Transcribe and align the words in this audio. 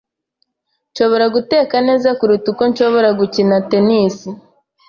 Nshobora 0.91 1.25
guteka 1.35 1.75
neza 1.87 2.09
kuruta 2.19 2.47
uko 2.53 2.63
nshobora 2.71 3.09
gukina 3.19 3.55
tennis. 3.69 4.15